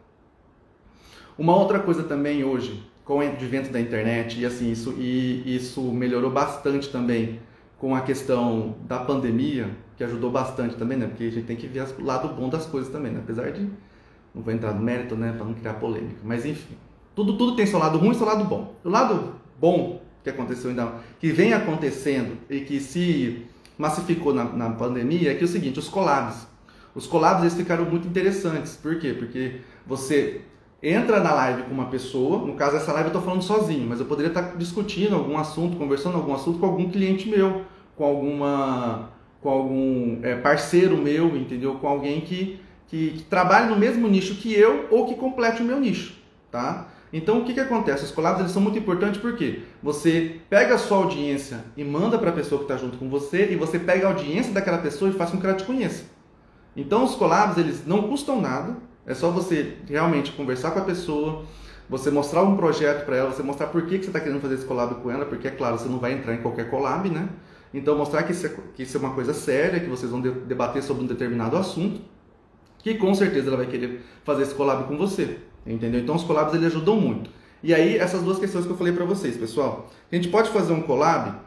[1.39, 5.83] Uma outra coisa também hoje, com o advento da internet e assim isso e isso
[5.93, 7.41] melhorou bastante também
[7.79, 11.07] com a questão da pandemia, que ajudou bastante também, né?
[11.07, 13.21] Porque a gente tem que ver o lado bom das coisas também, né?
[13.23, 13.69] Apesar de
[14.35, 16.75] não vou entrar no mérito, né, para não criar polêmica, mas enfim,
[17.15, 18.75] tudo tudo tem seu lado ruim e seu lado bom.
[18.83, 23.45] O lado bom que aconteceu ainda, que vem acontecendo e que se
[23.77, 26.47] massificou na, na pandemia é que é o seguinte, os collabs.
[26.95, 28.77] Os collabs eles ficaram muito interessantes.
[28.77, 29.13] Por quê?
[29.13, 30.41] Porque você
[30.83, 34.01] entra na live com uma pessoa, no caso essa live eu estou falando sozinho, mas
[34.01, 39.20] eu poderia estar discutindo algum assunto, conversando algum assunto com algum cliente meu, com alguma
[39.41, 41.75] com algum é, parceiro meu, entendeu?
[41.75, 45.65] Com alguém que, que, que trabalhe no mesmo nicho que eu ou que complete o
[45.65, 46.15] meu nicho,
[46.51, 46.89] tá?
[47.13, 48.05] Então o que, que acontece?
[48.05, 52.31] Os collabs eles são muito importantes porque você pega a sua audiência e manda para
[52.31, 55.15] a pessoa que está junto com você e você pega a audiência daquela pessoa e
[55.15, 56.05] faz com que ela te conheça.
[56.77, 61.45] Então os collabs eles não custam nada, é só você realmente conversar com a pessoa,
[61.89, 64.55] você mostrar um projeto para ela, você mostrar por que, que você está querendo fazer
[64.55, 67.29] esse collab com ela, porque é claro, você não vai entrar em qualquer collab, né?
[67.73, 70.83] Então, mostrar que isso, é, que isso é uma coisa séria, que vocês vão debater
[70.83, 72.01] sobre um determinado assunto.
[72.79, 76.01] que com certeza ela vai querer fazer esse collab com você, entendeu?
[76.01, 77.31] Então os collabs ele ajudam muito.
[77.63, 80.73] E aí essas duas questões que eu falei para vocês, pessoal, a gente pode fazer
[80.73, 81.39] um collab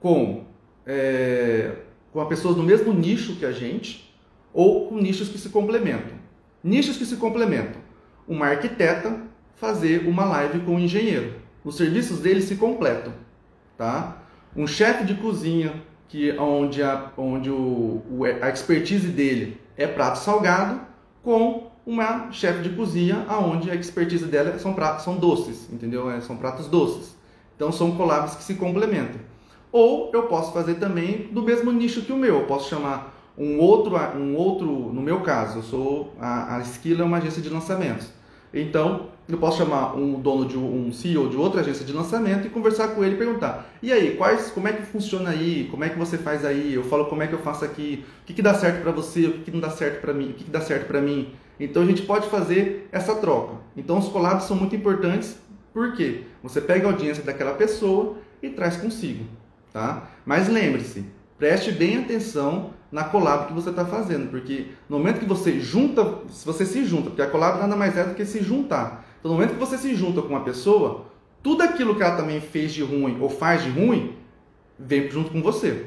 [0.00, 0.44] com
[0.86, 1.76] é,
[2.12, 4.10] com pessoas do mesmo nicho que a gente
[4.52, 6.18] ou com nichos que se complementam.
[6.64, 7.80] Nichos que se complementam.
[8.26, 9.20] Uma arquiteta
[9.56, 11.34] fazer uma live com um engenheiro.
[11.62, 13.12] Os serviços dele se completam,
[13.76, 14.19] tá?
[14.56, 15.72] Um chefe de cozinha
[16.08, 18.02] que onde a, onde o,
[18.42, 20.80] a expertise dele é prato salgado
[21.22, 26.10] com uma chefe de cozinha aonde a expertise dela são pratos são doces, entendeu?
[26.10, 27.16] É, são pratos doces.
[27.54, 29.20] Então são collabs que se complementam.
[29.70, 32.40] Ou eu posso fazer também do mesmo nicho que o meu.
[32.40, 37.00] Eu posso chamar um outro, um outro no meu caso, eu sou a, a Skill
[37.00, 38.08] é uma agência de lançamentos.
[38.52, 42.50] Então, eu posso chamar um dono de um CEO de outra agência de lançamento e
[42.50, 45.68] conversar com ele e perguntar: "E aí, quais, como é que funciona aí?
[45.70, 46.74] Como é que você faz aí?
[46.74, 48.04] Eu falo como é que eu faço aqui?
[48.22, 49.26] O que, que dá certo para você?
[49.26, 50.30] O que, que não dá certo para mim?
[50.30, 53.56] O que, que dá certo para mim?" Então a gente pode fazer essa troca.
[53.76, 55.36] Então os collabs são muito importantes
[55.72, 59.24] porque você pega a audiência daquela pessoa e traz consigo,
[59.72, 60.08] tá?
[60.24, 61.04] Mas lembre-se,
[61.38, 66.18] preste bem atenção na collab que você está fazendo, porque no momento que você junta,
[66.28, 69.04] se você se junta, porque a collab nada mais é do que se juntar.
[69.20, 71.06] Então, no momento que você se junta com uma pessoa,
[71.42, 74.16] tudo aquilo que ela também fez de ruim ou faz de ruim,
[74.78, 75.86] vem junto com você.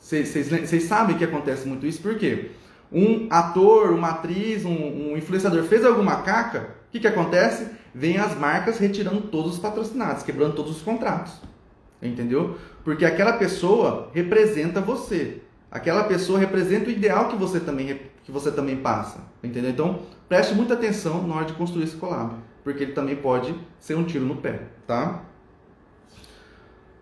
[0.00, 2.50] Vocês sabem que acontece muito isso, por quê?
[2.90, 4.70] Um ator, uma atriz, um,
[5.12, 7.68] um influenciador fez alguma caca, o que, que acontece?
[7.94, 11.34] Vem as marcas retirando todos os patrocinados, quebrando todos os contratos.
[12.02, 12.58] Entendeu?
[12.82, 15.40] Porque aquela pessoa representa você.
[15.70, 19.20] Aquela pessoa representa o ideal que você também, que você também passa.
[19.42, 19.70] Entendeu?
[19.70, 20.00] Então,
[20.32, 22.36] preste muita atenção na hora de construir esse collab.
[22.64, 25.24] Porque ele também pode ser um tiro no pé, tá?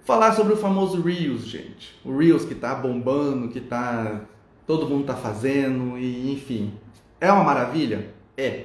[0.05, 1.97] Falar sobre o famoso Reels, gente.
[2.05, 4.23] O Reels que tá bombando, que tá.
[4.67, 6.75] Todo mundo tá fazendo, e enfim.
[7.21, 8.13] É uma maravilha?
[8.37, 8.65] É.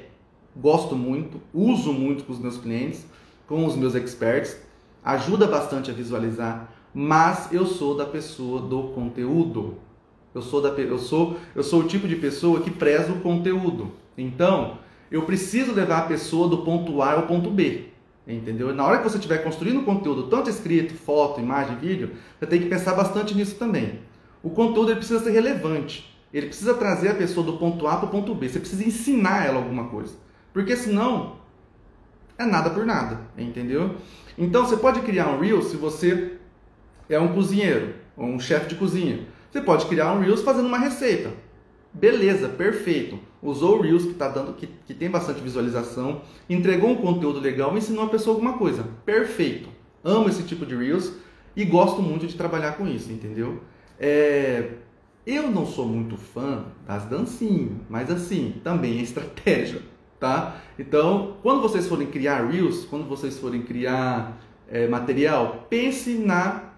[0.56, 3.06] Gosto muito, uso muito com os meus clientes,
[3.48, 4.58] com os meus experts.
[5.04, 9.76] Ajuda bastante a visualizar, mas eu sou da pessoa do conteúdo.
[10.34, 14.04] Eu sou, da, eu, sou, eu sou o tipo de pessoa que preza o conteúdo.
[14.18, 14.80] Então,
[15.12, 17.86] eu preciso levar a pessoa do ponto A ao ponto B.
[18.28, 18.74] Entendeu?
[18.74, 22.68] Na hora que você estiver construindo conteúdo, tanto escrito, foto, imagem, vídeo, você tem que
[22.68, 24.00] pensar bastante nisso também.
[24.42, 26.12] O conteúdo ele precisa ser relevante.
[26.34, 28.50] Ele precisa trazer a pessoa do ponto A para o ponto B.
[28.50, 30.16] Você precisa ensinar ela alguma coisa.
[30.52, 31.36] Porque senão,
[32.38, 33.22] é nada por nada.
[33.38, 33.96] Entendeu?
[34.38, 36.38] Então, você pode criar um Reel se você
[37.08, 39.20] é um cozinheiro ou um chefe de cozinha.
[39.52, 41.32] Você pode criar um Reels fazendo uma receita.
[41.96, 43.18] Beleza, perfeito.
[43.42, 47.76] Usou o Reels que tá dando, que, que tem bastante visualização, entregou um conteúdo legal
[47.78, 48.84] ensinou a pessoa alguma coisa.
[49.06, 49.70] Perfeito.
[50.04, 51.14] Amo esse tipo de Reels
[51.56, 53.62] e gosto muito de trabalhar com isso, entendeu?
[53.98, 54.72] É,
[55.26, 59.82] eu não sou muito fã das dancinhas, mas assim, também é estratégia,
[60.20, 60.58] tá?
[60.78, 66.74] Então, quando vocês forem criar Reels, quando vocês forem criar é, material, pense na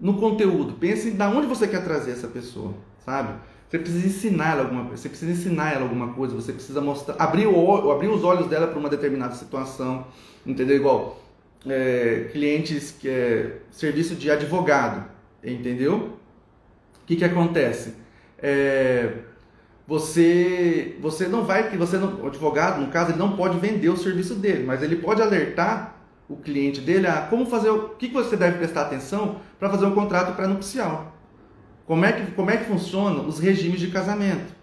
[0.00, 0.74] no conteúdo.
[0.74, 2.72] Pense da onde você quer trazer essa pessoa,
[3.04, 3.34] sabe?
[3.70, 7.14] Você precisa ensinar ela alguma coisa, você precisa ensinar ela alguma coisa, você precisa mostrar,
[7.16, 10.08] abrir, o, abrir os olhos dela para uma determinada situação,
[10.44, 10.74] entendeu?
[10.74, 11.22] Igual
[11.64, 15.04] é, clientes que é serviço de advogado,
[15.44, 16.16] entendeu?
[17.00, 17.94] O que que acontece?
[18.38, 19.12] É,
[19.86, 23.88] você você não vai que você não, o advogado no caso ele não pode vender
[23.88, 25.94] o serviço dele, mas ele pode alertar
[26.28, 29.86] o cliente dele a como fazer o que, que você deve prestar atenção para fazer
[29.86, 31.09] um contrato pré-nupcial.
[31.90, 34.54] Como é, que, como é que funciona os regimes de casamento?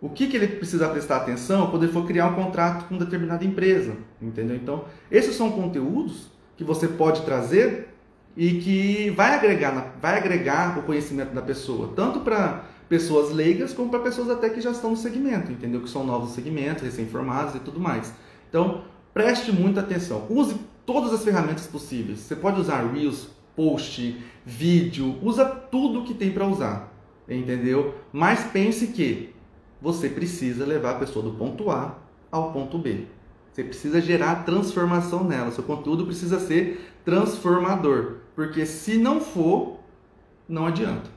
[0.00, 3.44] O que, que ele precisa prestar atenção quando ele for criar um contrato com determinada
[3.44, 3.94] empresa?
[4.18, 4.56] Entendeu?
[4.56, 7.94] Então, esses são conteúdos que você pode trazer
[8.34, 13.90] e que vai agregar, vai agregar o conhecimento da pessoa, tanto para pessoas leigas como
[13.90, 15.82] para pessoas até que já estão no segmento, entendeu?
[15.82, 18.10] Que são novos segmentos, recém-formados e tudo mais.
[18.48, 20.24] Então, preste muita atenção.
[20.30, 22.20] Use todas as ferramentas possíveis.
[22.20, 26.92] Você pode usar Reels, post, vídeo, usa tudo que tem para usar,
[27.28, 27.94] entendeu?
[28.12, 29.34] Mas pense que
[29.80, 31.98] você precisa levar a pessoa do ponto A
[32.30, 33.06] ao ponto B.
[33.52, 35.52] Você precisa gerar transformação nela.
[35.52, 39.78] Seu conteúdo precisa ser transformador, porque se não for,
[40.48, 41.08] não adianta.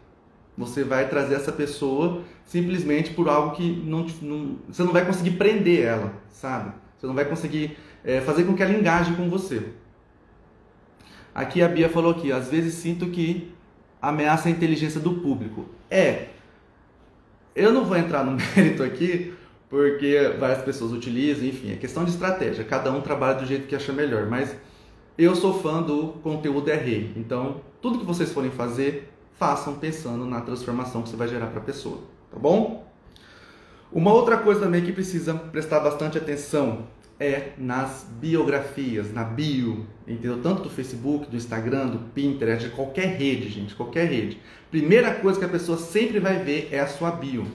[0.57, 5.31] Você vai trazer essa pessoa simplesmente por algo que não, não você não vai conseguir
[5.31, 6.73] prender ela, sabe?
[6.97, 9.63] Você não vai conseguir é, fazer com que ela engaje com você.
[11.37, 13.51] Aqui a Bia falou aqui, às vezes sinto que
[14.01, 15.65] ameaça a inteligência do público.
[15.87, 16.29] É,
[17.55, 19.35] eu não vou entrar no mérito aqui,
[19.69, 23.75] porque várias pessoas utilizam, enfim, é questão de estratégia, cada um trabalha do jeito que
[23.75, 24.57] acha melhor, mas
[25.15, 30.25] eu sou fã do conteúdo é rei, então tudo que vocês forem fazer, façam pensando
[30.25, 31.99] na transformação que você vai gerar para a pessoa,
[32.31, 32.83] tá bom?
[33.91, 36.87] Uma outra coisa também que precisa prestar bastante atenção
[37.19, 40.41] é nas biografias, na bio, entendeu?
[40.41, 44.39] Tanto do Facebook, do Instagram, do Pinterest, de qualquer rede, gente, qualquer rede.
[44.69, 47.47] Primeira coisa que a pessoa sempre vai ver é a sua bio.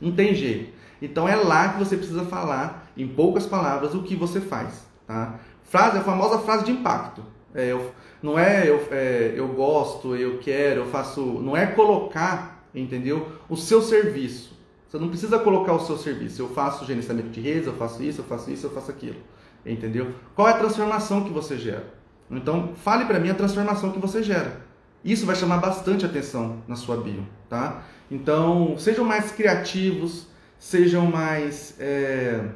[0.00, 0.72] Não tem jeito.
[1.00, 5.38] Então é lá que você precisa falar, em poucas palavras, o que você faz, tá?
[5.64, 7.22] Frase, a famosa frase de impacto.
[7.54, 7.92] É, eu,
[8.22, 11.20] não é eu, é eu gosto, eu quero, eu faço.
[11.20, 13.28] Não é colocar, entendeu?
[13.48, 14.55] O seu serviço.
[14.96, 16.40] Você não precisa colocar o seu serviço.
[16.40, 19.16] Eu faço gerenciamento de redes, eu faço isso, eu faço isso, eu faço aquilo.
[19.64, 20.14] Entendeu?
[20.34, 21.92] Qual é a transformação que você gera?
[22.30, 24.64] Então, fale para mim a transformação que você gera.
[25.04, 27.82] Isso vai chamar bastante atenção na sua bio, tá?
[28.10, 30.28] Então, sejam mais criativos,
[30.58, 32.48] sejam mais, é,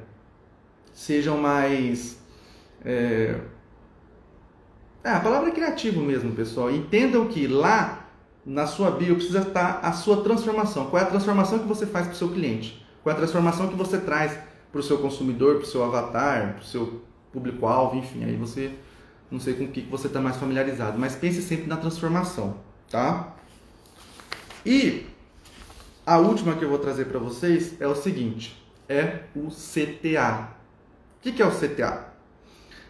[0.94, 2.18] sejam mais,
[2.82, 3.38] é,
[5.04, 6.70] é, a palavra é criativo mesmo, pessoal.
[6.70, 7.99] Entendam que lá
[8.44, 10.86] na sua bio precisa estar a sua transformação.
[10.86, 12.84] Qual é a transformação que você faz para o seu cliente?
[13.02, 14.38] Qual é a transformação que você traz
[14.70, 18.72] para o seu consumidor, para o seu avatar, para o seu público-alvo, enfim, aí você
[19.30, 22.56] não sei com o que você está mais familiarizado, mas pense sempre na transformação,
[22.90, 23.34] tá?
[24.66, 25.06] E
[26.04, 30.48] a última que eu vou trazer para vocês é o seguinte, é o CTA.
[31.18, 32.10] O que é o CTA?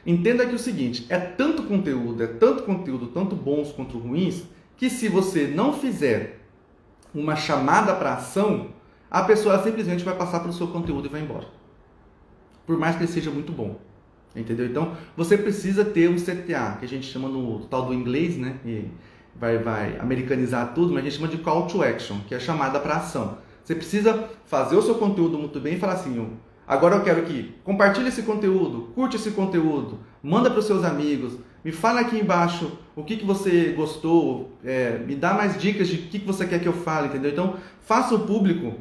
[0.06, 4.44] Entenda que é o seguinte, é tanto conteúdo, é tanto conteúdo, tanto bons quanto ruins,
[4.80, 6.40] que se você não fizer
[7.14, 8.68] uma chamada para ação,
[9.10, 11.46] a pessoa simplesmente vai passar pelo seu conteúdo e vai embora.
[12.66, 13.78] Por mais que ele seja muito bom.
[14.34, 14.64] Entendeu?
[14.64, 18.56] Então, você precisa ter um CTA, que a gente chama no tal do inglês, né?
[18.64, 18.86] E
[19.36, 22.80] vai, vai americanizar tudo, mas a gente chama de call to action, que é chamada
[22.80, 23.36] para ação.
[23.62, 26.26] Você precisa fazer o seu conteúdo muito bem e falar assim:
[26.66, 31.34] agora eu quero que compartilhe esse conteúdo, curte esse conteúdo, manda para os seus amigos,
[31.64, 35.96] me fala aqui embaixo o que, que você gostou, é, me dá mais dicas de
[35.96, 37.30] o que, que você quer que eu fale, entendeu?
[37.30, 38.74] Então, faça o público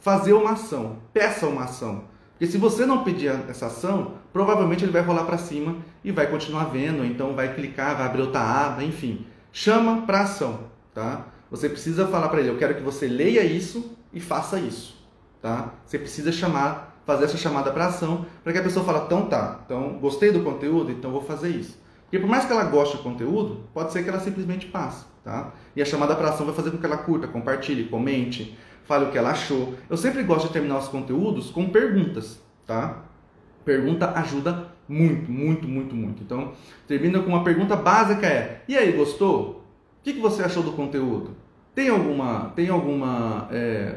[0.00, 2.04] fazer uma ação, peça uma ação.
[2.32, 6.26] Porque se você não pedir essa ação, provavelmente ele vai rolar para cima e vai
[6.26, 9.26] continuar vendo, então vai clicar, vai abrir outra aba, enfim.
[9.52, 10.60] Chama para ação,
[10.94, 11.26] tá?
[11.50, 14.96] Você precisa falar para ele, eu quero que você leia isso e faça isso,
[15.42, 15.74] tá?
[15.84, 19.60] Você precisa chamar, fazer essa chamada para ação, para que a pessoa fale, então tá,
[19.66, 21.76] então gostei do conteúdo, então vou fazer isso.
[22.10, 25.52] Porque por mais que ela goste do conteúdo, pode ser que ela simplesmente passe, tá?
[25.76, 29.12] E a chamada para ação vai fazer com que ela curta, compartilhe, comente, fale o
[29.12, 29.74] que ela achou.
[29.88, 33.04] Eu sempre gosto de terminar os conteúdos com perguntas, tá?
[33.64, 36.20] Pergunta ajuda muito, muito, muito, muito.
[36.24, 36.52] Então,
[36.88, 39.64] termina com uma pergunta básica é: e aí, gostou?
[40.00, 41.36] O que, que você achou do conteúdo?
[41.72, 43.94] Tem alguma, tem alguma, é,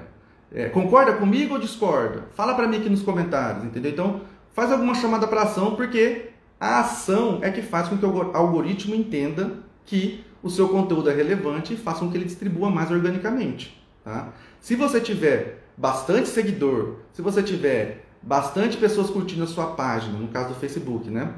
[0.54, 2.26] é, concorda comigo ou discorda?
[2.36, 3.91] Fala para mim aqui nos comentários, entendeu?
[3.91, 4.21] Então,
[4.54, 6.33] faz alguma chamada para ação porque
[6.63, 9.52] a ação é que faz com que o algoritmo entenda
[9.86, 13.84] que o seu conteúdo é relevante e faça com que ele distribua mais organicamente.
[14.02, 14.30] Tá?
[14.62, 20.30] Se você tiver bastante seguidor, se você tiver bastante pessoas curtindo a sua página, no
[20.30, 21.34] caso do Facebook, né?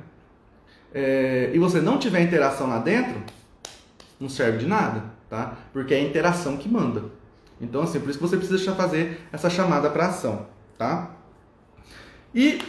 [0.94, 3.20] É, e você não tiver interação lá dentro,
[4.20, 5.58] não serve de nada, tá?
[5.74, 7.06] Porque é a interação que manda.
[7.60, 10.46] Então, assim, por isso que você precisa fazer essa chamada para ação,
[10.78, 11.16] tá?
[12.34, 12.62] E,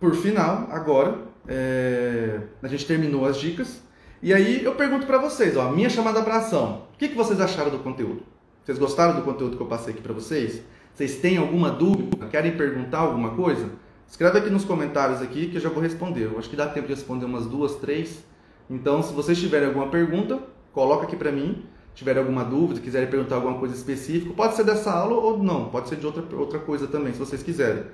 [0.00, 3.82] por final, agora, é, a gente terminou as dicas.
[4.22, 6.86] E aí eu pergunto para vocês, ó, minha chamada para ação.
[6.94, 8.22] O que, que vocês acharam do conteúdo?
[8.64, 10.62] Vocês gostaram do conteúdo que eu passei aqui para vocês?
[10.92, 12.26] Vocês têm alguma dúvida?
[12.26, 13.70] Querem perguntar alguma coisa?
[14.06, 16.24] Escreve aqui nos comentários aqui que eu já vou responder.
[16.24, 18.24] Eu acho que dá tempo de responder umas duas, três.
[18.68, 20.38] Então, se vocês tiverem alguma pergunta,
[20.72, 21.64] coloca aqui para mim.
[21.90, 25.68] Se tiverem alguma dúvida, quiserem perguntar alguma coisa específica, pode ser dessa aula ou não,
[25.68, 27.84] pode ser de outra, outra coisa também, se vocês quiserem.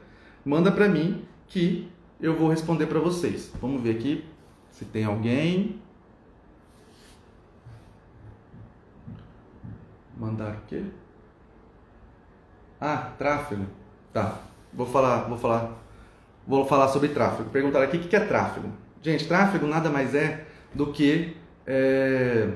[0.44, 1.88] Manda para mim que
[2.20, 3.52] eu vou responder para vocês.
[3.60, 4.24] Vamos ver aqui
[4.70, 5.80] se tem alguém.
[10.16, 10.82] Mandar o quê?
[12.80, 13.66] Ah, tráfego.
[14.12, 14.38] Tá.
[14.72, 15.82] Vou falar, vou falar,
[16.46, 17.50] vou falar sobre tráfego.
[17.50, 18.68] Perguntaram aqui o que é tráfego.
[19.02, 22.50] Gente, tráfego nada mais é do que é,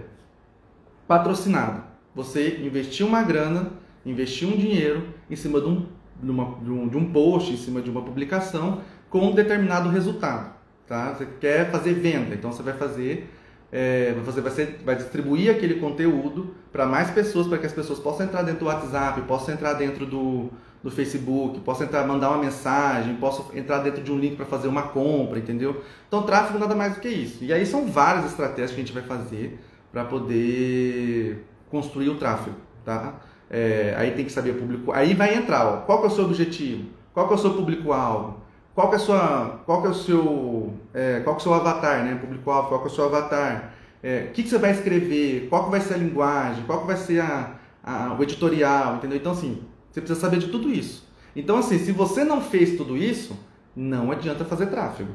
[1.07, 1.83] patrocinado.
[2.15, 3.73] Você investir uma grana,
[4.05, 5.87] investir um dinheiro em cima de um,
[6.23, 9.89] de, uma, de, um, de um post, em cima de uma publicação com um determinado
[9.89, 10.59] resultado.
[10.87, 11.13] Tá?
[11.13, 13.31] Você quer fazer venda, então você vai fazer,
[13.71, 17.99] é, você vai, ser, vai distribuir aquele conteúdo para mais pessoas, para que as pessoas
[17.99, 20.49] possam entrar dentro do WhatsApp, possam entrar dentro do,
[20.83, 24.67] do Facebook, possam entrar, mandar uma mensagem, possam entrar dentro de um link para fazer
[24.67, 25.83] uma compra, entendeu?
[26.07, 27.45] Então, tráfego nada mais do que isso.
[27.45, 29.59] E aí são várias estratégias que a gente vai fazer
[29.93, 33.17] para poder construir o tráfego, tá?
[33.51, 34.93] É, aí tem que saber público.
[34.93, 36.89] Aí vai entrar, ó, qual é o seu objetivo?
[37.13, 38.38] Qual é o seu público-alvo?
[38.79, 41.55] Qual que é, sua, qual que é o seu, é, qual que é o seu
[41.55, 42.15] avatar, né?
[42.15, 43.75] Público-alvo, qual que é o seu avatar?
[44.01, 45.49] É, o que, que você vai escrever?
[45.49, 46.63] Qual que vai ser a linguagem?
[46.63, 48.95] Qual que vai ser a, a, o editorial?
[48.95, 49.19] Entendeu?
[49.19, 51.09] Então, assim, você precisa saber de tudo isso.
[51.35, 53.37] Então, assim, se você não fez tudo isso,
[53.75, 55.11] não adianta fazer tráfego,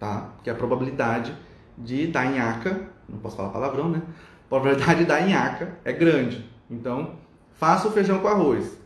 [0.00, 0.30] tá?
[0.34, 1.32] Porque a probabilidade
[1.78, 4.02] de dar nhaca, não posso falar palavrão, né?
[4.46, 6.44] A probabilidade de dar nhaca é grande.
[6.68, 7.12] Então,
[7.52, 8.76] faça o feijão com arroz.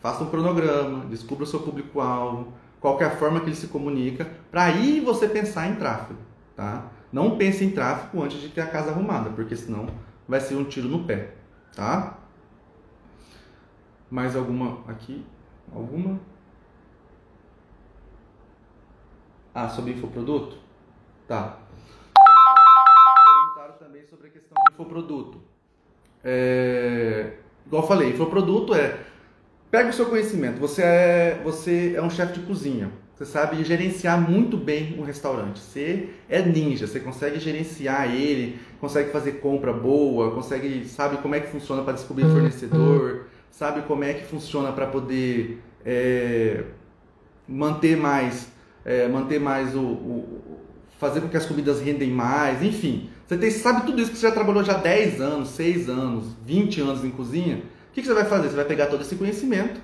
[0.00, 4.64] Faça um cronograma, descubra o seu público-alvo, qual a forma que ele se comunica, para
[4.64, 6.20] aí você pensar em tráfego,
[6.54, 6.90] tá?
[7.12, 9.86] Não pense em tráfego antes de ter a casa arrumada, porque senão
[10.26, 11.34] vai ser um tiro no pé,
[11.74, 12.18] tá?
[14.10, 15.24] Mais alguma aqui?
[15.74, 16.20] Alguma?
[19.54, 20.56] Ah, sobre infoproduto?
[21.26, 21.58] Tá.
[23.24, 25.42] Perguntaram também sobre a questão do infoproduto.
[26.22, 29.04] É, igual eu falei, infoproduto é
[29.70, 30.58] pega o seu conhecimento.
[30.58, 32.90] Você é, você é um chefe de cozinha.
[33.14, 35.58] Você sabe gerenciar muito bem um restaurante.
[35.58, 41.40] Você é ninja, você consegue gerenciar ele, consegue fazer compra boa, consegue sabe como é
[41.40, 42.34] que funciona para descobrir uhum.
[42.34, 46.62] fornecedor, sabe como é que funciona para poder é,
[47.48, 48.52] manter mais,
[48.84, 50.58] é, manter mais o, o,
[51.00, 53.10] fazer com que as comidas rendem mais, enfim.
[53.26, 56.80] Você tem, sabe tudo isso que você já trabalhou já 10 anos, 6 anos, 20
[56.82, 57.62] anos em cozinha.
[57.98, 58.48] Que, que você vai fazer?
[58.48, 59.80] Você vai pegar todo esse conhecimento,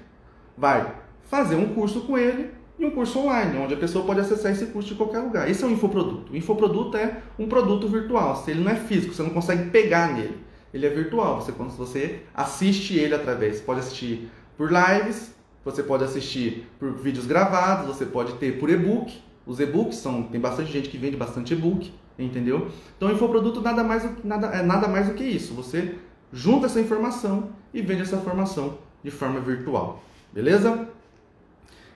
[0.56, 0.94] vai
[1.24, 2.48] fazer um curso com ele
[2.78, 5.50] e um curso online, onde a pessoa pode acessar esse curso de qualquer lugar.
[5.50, 6.32] Esse é o infoproduto.
[6.32, 8.36] O infoproduto é um produto virtual.
[8.36, 10.38] Se ele não é físico, você não consegue pegar nele.
[10.72, 11.40] Ele é virtual.
[11.40, 15.34] Você, quando você assiste ele através, você pode assistir por lives,
[15.64, 19.12] você pode assistir por vídeos gravados, você pode ter por e-book.
[19.44, 22.68] Os e-books são tem bastante gente que vende bastante e-book, entendeu?
[22.96, 25.52] Então, infoproduto nada mais nada é nada mais do que isso.
[25.54, 25.96] Você
[26.32, 30.02] junta essa informação e vende essa informação de forma virtual.
[30.32, 30.88] Beleza?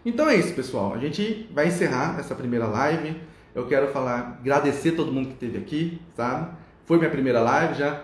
[0.04, 0.92] Então é isso, pessoal.
[0.92, 3.16] A gente vai encerrar essa primeira live.
[3.54, 6.50] Eu quero falar, agradecer todo mundo que esteve aqui, sabe?
[6.84, 8.02] Foi minha primeira live já.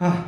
[0.00, 0.24] Ah,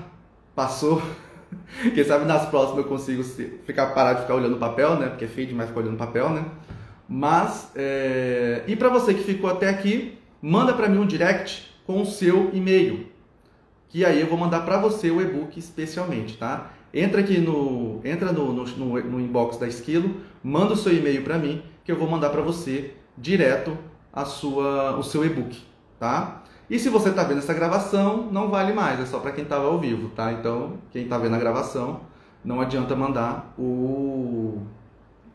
[0.54, 1.02] passou.
[1.94, 3.22] Quem sabe nas próximas eu consigo
[3.64, 5.08] ficar parar de ficar olhando papel, né?
[5.08, 6.44] Porque é feio demais ficar olhando papel, né?
[7.08, 8.62] Mas, é...
[8.66, 12.50] e para você que ficou até aqui, manda para mim um direct com o seu
[12.52, 13.06] e-mail,
[13.94, 16.72] que aí eu vou mandar para você o e-book especialmente, tá?
[16.92, 18.64] Entra aqui no, entra no, no,
[19.04, 22.42] no inbox da Esquilo, manda o seu e-mail para mim, que eu vou mandar para
[22.42, 23.78] você direto
[24.12, 25.62] a sua, o seu e-book,
[26.00, 26.42] tá?
[26.68, 29.66] E se você está vendo essa gravação, não vale mais, é só para quem estava
[29.66, 30.32] ao vivo, tá?
[30.32, 32.00] Então, quem está vendo a gravação,
[32.44, 34.60] não adianta mandar o,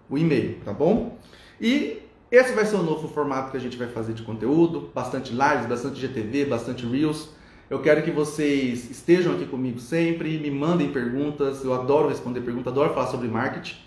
[0.09, 1.17] o e-mail, tá bom?
[1.61, 5.31] E esse vai ser o novo formato que a gente vai fazer de conteúdo, bastante
[5.31, 7.38] lives, bastante GTV, bastante Reels.
[7.69, 11.63] Eu quero que vocês estejam aqui comigo sempre, me mandem perguntas.
[11.63, 13.77] Eu adoro responder perguntas, adoro falar sobre marketing.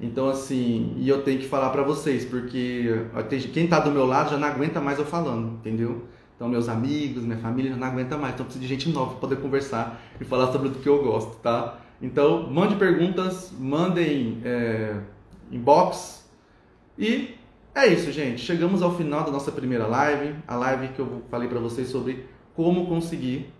[0.00, 3.06] Então, assim, e eu tenho que falar para vocês, porque
[3.52, 6.04] quem está do meu lado já não aguenta mais eu falando, entendeu?
[6.34, 8.34] Então, meus amigos, minha família já não aguenta mais.
[8.34, 11.02] Então, eu preciso de gente nova para poder conversar e falar sobre o que eu
[11.02, 11.78] gosto, tá?
[12.02, 14.96] Então, mande perguntas, mandem é,
[15.50, 16.28] inbox.
[16.98, 17.36] E
[17.72, 18.40] é isso, gente.
[18.40, 20.34] Chegamos ao final da nossa primeira live.
[20.46, 22.24] A live que eu falei para vocês sobre
[22.58, 23.54] como conseguir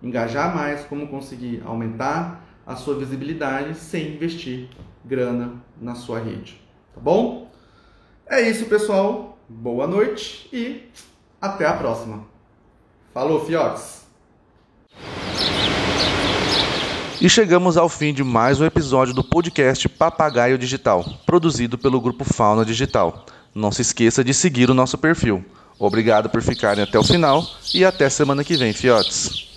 [0.00, 4.68] engajar mais, como conseguir aumentar a sua visibilidade sem investir
[5.04, 6.60] grana na sua rede.
[6.94, 7.50] Tá bom?
[8.28, 9.36] É isso, pessoal.
[9.48, 10.88] Boa noite e
[11.40, 12.26] até a próxima.
[13.12, 14.06] Falou, fiotes!
[17.20, 22.22] E chegamos ao fim de mais um episódio do podcast Papagaio Digital, produzido pelo grupo
[22.22, 23.26] Fauna Digital.
[23.52, 25.44] Não se esqueça de seguir o nosso perfil.
[25.78, 29.47] Obrigado por ficarem até o final e até semana que vem, fiotes.